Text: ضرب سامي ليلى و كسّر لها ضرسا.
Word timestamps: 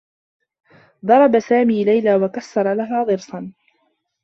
ضرب 1.05 1.39
سامي 1.39 1.83
ليلى 1.83 2.15
و 2.15 2.27
كسّر 2.27 2.73
لها 2.73 3.03
ضرسا. 3.03 3.53